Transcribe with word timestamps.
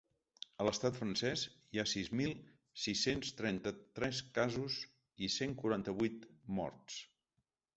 A 0.63 0.65
l’estat 0.67 0.95
francès 0.99 1.43
hi 1.75 1.81
ha 1.81 1.85
sis 1.91 2.09
mil 2.21 2.33
sis-cents 2.85 3.35
trenta-tres 3.41 4.23
casos 4.39 4.79
i 5.27 5.31
cent 5.37 5.55
quaranta-vuit 5.61 6.27
morts. 6.61 6.99